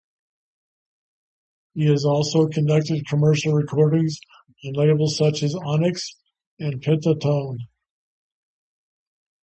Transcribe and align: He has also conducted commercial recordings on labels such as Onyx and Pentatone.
He 1.75 1.85
has 1.85 2.05
also 2.05 2.47
conducted 2.47 3.05
commercial 3.07 3.53
recordings 3.53 4.17
on 4.65 4.73
labels 4.73 5.15
such 5.15 5.43
as 5.43 5.53
Onyx 5.53 6.15
and 6.57 6.81
Pentatone. 6.81 7.59